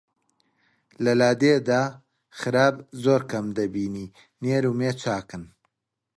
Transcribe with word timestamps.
لە 1.03 1.13
لادێدا 1.21 1.83
خراب 2.39 2.75
زۆر 3.03 3.21
کەم 3.31 3.45
دەبینی 3.57 4.07
نێر 4.45 4.63
و 4.67 4.73
مێ 4.79 4.91
چاکن 5.01 5.43